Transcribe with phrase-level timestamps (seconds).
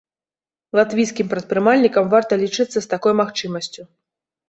[0.79, 3.91] Латвійскім прадпрымальнікам варта лічыцца з такой магчымасцю.